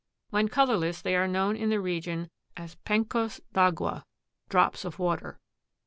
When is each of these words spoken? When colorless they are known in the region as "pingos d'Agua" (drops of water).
When 0.31 0.47
colorless 0.47 0.99
they 0.99 1.15
are 1.15 1.27
known 1.27 1.55
in 1.55 1.69
the 1.69 1.79
region 1.79 2.31
as 2.57 2.73
"pingos 2.85 3.39
d'Agua" 3.53 4.03
(drops 4.49 4.83
of 4.83 4.97
water). 4.97 5.39